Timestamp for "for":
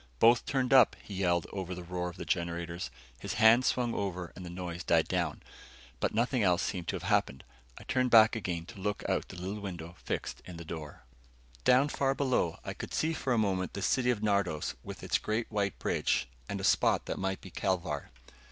13.13-13.31